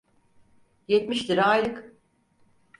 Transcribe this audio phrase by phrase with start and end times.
[0.87, 1.91] Yetmiş lira aylık…